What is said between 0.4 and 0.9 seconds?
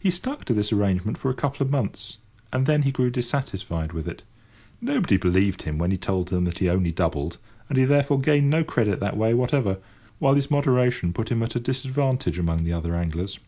to this